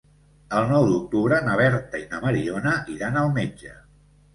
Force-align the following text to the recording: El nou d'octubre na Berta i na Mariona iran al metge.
El 0.59 0.65
nou 0.71 0.87
d'octubre 0.93 1.39
na 1.49 1.59
Berta 1.61 2.03
i 2.03 2.09
na 2.11 2.25
Mariona 2.27 2.77
iran 2.99 3.25
al 3.27 3.35
metge. 3.41 3.81